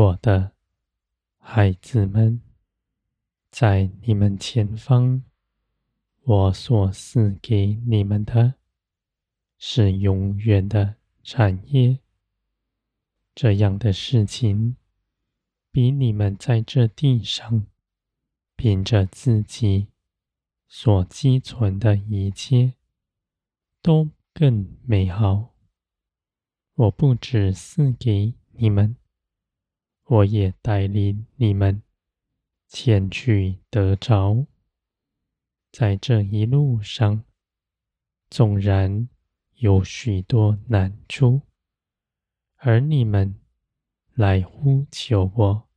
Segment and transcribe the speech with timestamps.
[0.00, 0.52] 我的
[1.36, 2.40] 孩子们，
[3.50, 5.22] 在你们前方，
[6.22, 8.54] 我所赐给你们的，
[9.58, 11.98] 是永远的产业。
[13.34, 14.76] 这样的事情，
[15.70, 17.66] 比你们在这地上
[18.56, 19.88] 凭着自己
[20.66, 22.72] 所积存的一切，
[23.82, 25.54] 都更美好。
[26.72, 28.96] 我不止赐给你们，
[30.10, 31.84] 我也带领你们
[32.66, 34.44] 前去得着。
[35.70, 37.24] 在这一路上，
[38.28, 39.08] 纵然
[39.58, 41.42] 有许多难处。
[42.56, 43.36] 而你们
[44.14, 45.68] 来呼求我，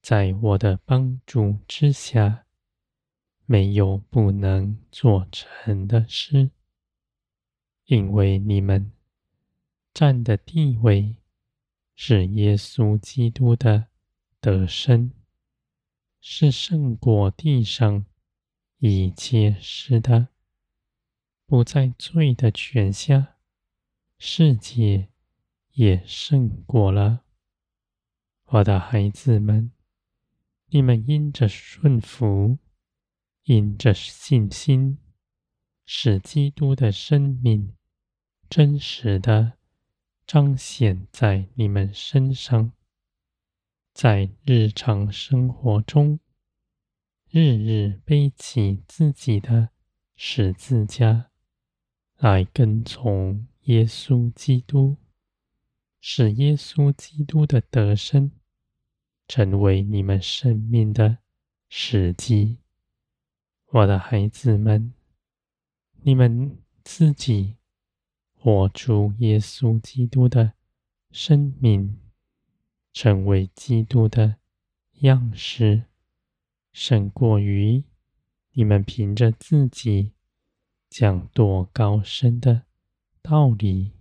[0.00, 2.46] 在我的帮助之下，
[3.46, 6.52] 没有不能做成的事，
[7.86, 8.92] 因为你们
[9.92, 11.16] 站的地位
[12.02, 13.88] 是耶稣基督的
[14.40, 15.12] 得生，
[16.18, 18.06] 是胜过地上
[18.78, 20.28] 一切事的，
[21.44, 23.36] 不在罪的权下，
[24.16, 25.10] 世界。
[25.72, 27.24] 也胜过了，
[28.46, 29.70] 我的孩子们，
[30.68, 32.58] 你们因着顺服，
[33.44, 34.96] 因着信心，
[35.84, 37.76] 使基督的生命
[38.48, 39.58] 真实的
[40.32, 42.70] 彰显在你们身上，
[43.92, 46.20] 在日常生活中，
[47.28, 49.70] 日日背起自己的
[50.14, 51.32] 十字架，
[52.18, 54.98] 来跟从耶稣基督。
[56.00, 58.30] 使耶稣基督的得胜
[59.26, 61.18] 成为你们生命的
[61.68, 62.58] 实际，
[63.72, 64.94] 我的孩子们，
[66.02, 67.56] 你们自己
[68.42, 70.54] 活出耶稣基督的
[71.10, 72.00] 生命，
[72.90, 74.36] 成为基督的
[75.00, 75.84] 样式，
[76.72, 77.84] 胜过于
[78.52, 80.12] 你们凭着自己
[80.88, 82.62] 讲多高深的
[83.20, 83.92] 道理。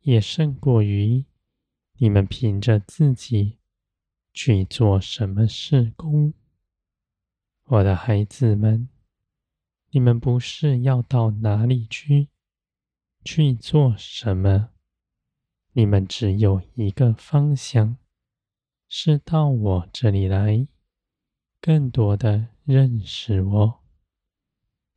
[0.00, 1.24] 也胜过于
[1.98, 3.58] 你们凭着自己
[4.32, 6.34] 去做什么事工，
[7.66, 8.88] 我的孩子们，
[9.90, 12.28] 你们不是要到哪里去，
[13.24, 14.70] 去做什么？
[15.72, 17.96] 你们只有一个方向，
[18.88, 20.66] 是到我这里来，
[21.60, 23.84] 更多的认识我。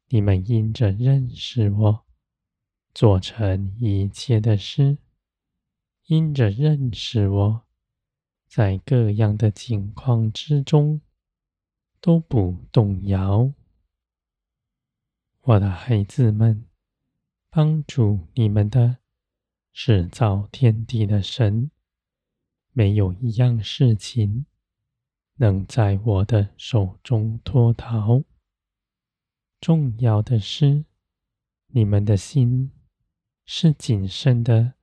[0.07, 2.05] 你们因着认识我。
[2.93, 4.99] 做成一切的事，
[6.05, 7.65] 因着认识我，
[8.45, 11.01] 在各样的境况之中
[11.99, 13.51] 都不动摇。
[15.41, 16.67] 我的孩子们，
[17.55, 18.97] 帮助你们的
[19.71, 21.69] 是造天地的神，
[22.71, 24.47] 没有一样事情
[25.35, 28.23] 能在我的手中脱逃。
[29.61, 30.85] 重要的是，
[31.67, 32.71] 你们的心。
[33.45, 34.73] 是谨慎的，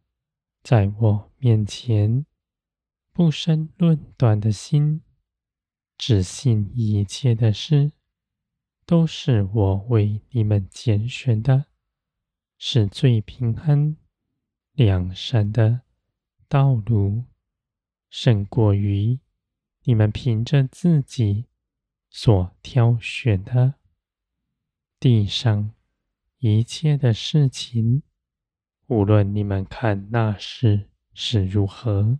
[0.62, 2.24] 在我面前
[3.12, 5.02] 不生论断的心，
[5.98, 7.90] 只信一切的事
[8.86, 11.69] 都是我为你们拣选的，
[12.62, 13.96] 是最平安
[14.72, 15.80] 良善的
[16.46, 17.24] 道路，
[18.10, 19.18] 胜过于
[19.84, 21.46] 你们凭着自己
[22.10, 23.76] 所挑选的
[25.00, 25.72] 地上
[26.40, 28.02] 一切的事情。
[28.88, 32.18] 无论你们看那事是如何，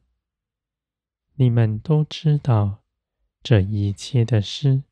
[1.35, 2.83] 你们都知道，
[3.43, 4.85] 这一切的事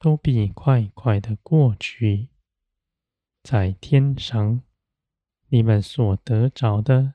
[0.00, 2.30] 都必快快的过去。
[3.44, 4.62] 在天上，
[5.48, 7.12] 你们所得着的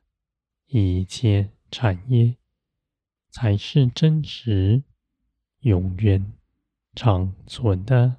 [0.67, 2.37] 一切产业，
[3.31, 4.83] 才是真实、
[5.61, 6.31] 永远、
[6.93, 8.17] 长存的。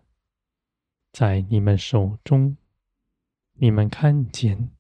[1.13, 2.57] 在你们手中，
[3.55, 4.71] 你们看见。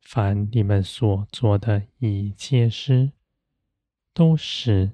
[0.00, 3.10] 凡你们所做的一切事，
[4.12, 4.92] 都是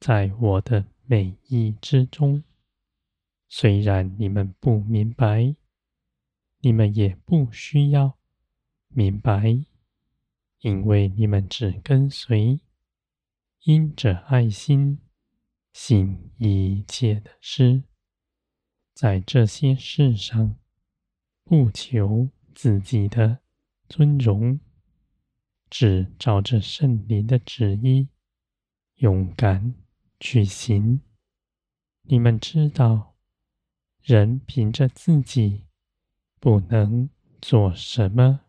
[0.00, 2.42] 在我的美意之中。
[3.48, 5.54] 虽然你们不明白，
[6.60, 8.18] 你们也不需要
[8.88, 9.64] 明白，
[10.60, 12.60] 因为你们只跟随，
[13.64, 15.00] 因着爱心
[15.72, 17.84] 行一切的事，
[18.92, 20.56] 在这些事上
[21.44, 23.40] 不求自己的。
[23.88, 24.58] 尊荣，
[25.70, 28.08] 只照着圣灵的旨意，
[28.96, 29.76] 勇敢
[30.18, 31.02] 去行。
[32.02, 33.14] 你们知道，
[34.02, 35.65] 人凭着自己
[36.38, 37.08] 不能
[37.40, 38.40] 做什么，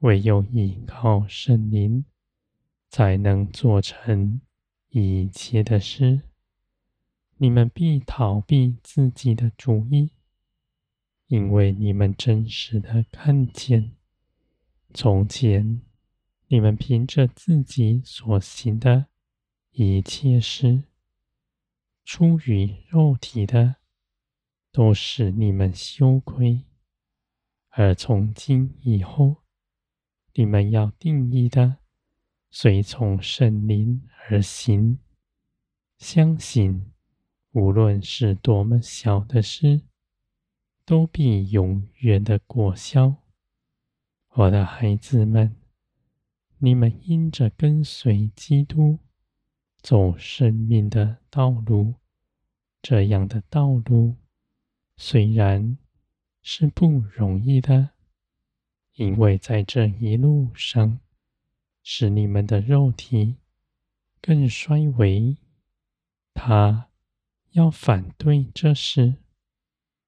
[0.00, 2.04] 唯有依靠圣灵，
[2.88, 4.40] 才能做成
[4.88, 6.22] 一切的事，
[7.36, 10.10] 你们必逃避自己的主意，
[11.26, 13.94] 因为你们真实的看见，
[14.94, 15.82] 从前
[16.48, 19.06] 你们凭着自己所行的
[19.72, 20.84] 一切事，
[22.04, 23.76] 出于肉体的，
[24.72, 26.64] 都使你们羞愧；
[27.80, 29.36] 而从今以后，
[30.34, 31.76] 你们要定义的。
[32.50, 34.98] 随从圣灵而行，
[35.96, 36.90] 相信
[37.52, 39.82] 无论是多么小的事，
[40.84, 43.22] 都必永远的果效。
[44.30, 45.54] 我的孩子们，
[46.56, 48.98] 你们因着跟随基督，
[49.80, 51.94] 走生命的道路，
[52.82, 54.16] 这样的道路
[54.96, 55.78] 虽然
[56.50, 57.90] 是不容易的，
[58.94, 60.98] 因为在这一路上，
[61.82, 63.36] 使你们的肉体
[64.22, 65.36] 更衰微，
[66.32, 66.88] 他
[67.50, 69.16] 要反对这事，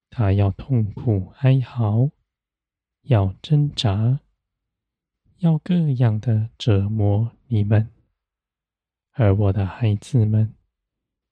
[0.09, 2.09] 他要痛苦哀嚎，
[3.03, 4.21] 要挣扎，
[5.37, 7.91] 要各样的折磨你们。
[9.11, 10.55] 而我的孩子们，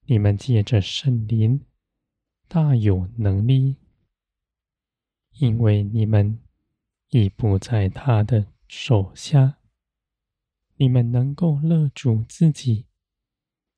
[0.06, 1.66] 你们借着圣灵
[2.48, 3.78] 大有能力，
[5.40, 6.40] 因为你们
[7.10, 9.58] 已不在他的手下。
[10.76, 12.86] 你们能够勒住自己，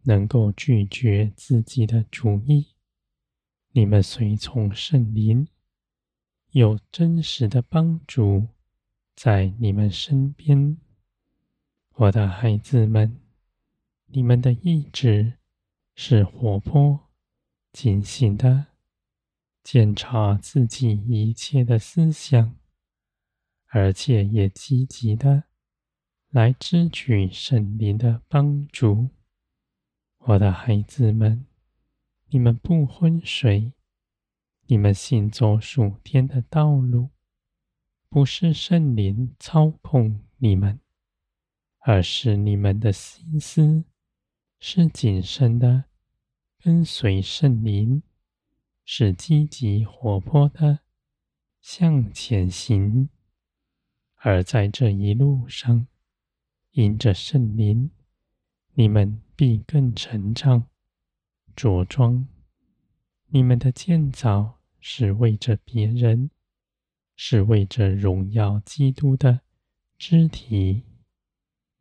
[0.03, 2.67] 能够拒绝自己的主意。
[3.71, 5.47] 你们随从圣灵，
[6.51, 8.47] 有真实的帮助
[9.15, 10.77] 在你们身边。
[11.93, 13.19] 我的孩子们，
[14.07, 15.39] 你们的意志
[15.95, 17.09] 是活泼、
[17.71, 18.67] 警醒的，
[19.63, 22.57] 检查自己一切的思想，
[23.67, 25.43] 而且也积极的。
[26.29, 29.09] 来支取圣灵的帮助，
[30.19, 31.45] 我的孩子们，
[32.29, 33.73] 你们不昏睡，
[34.67, 37.09] 你们行走属天的道路，
[38.07, 40.79] 不是圣灵操控你们，
[41.79, 43.83] 而是你们的心思
[44.57, 45.83] 是谨慎的，
[46.59, 48.01] 跟随圣灵，
[48.83, 50.79] 是积极活泼的
[51.61, 53.09] 向前行，
[54.15, 55.87] 而在这一路上。
[56.71, 57.91] 因着圣灵，
[58.75, 60.69] 你们必更成长、
[61.53, 62.25] 茁壮。
[63.27, 66.31] 你们的建造是为着别人，
[67.17, 69.41] 是为着荣耀基督的
[69.97, 70.83] 肢体。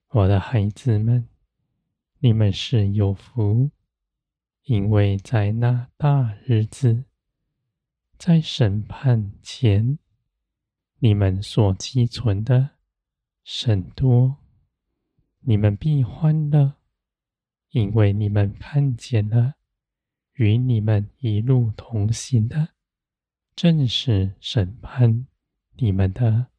[0.08, 1.29] 我的孩子们，
[2.19, 3.70] 你们是有福，
[4.70, 7.02] 因为在那大日子，
[8.17, 9.99] 在审判前，
[11.00, 12.76] 你们所积存的
[13.43, 14.37] 甚多。
[15.40, 16.76] 你们必欢乐，
[17.70, 19.55] 因为你们看见了
[20.34, 22.69] 与你们一路同行的，
[23.56, 25.27] 正是审判
[25.79, 26.49] 你们的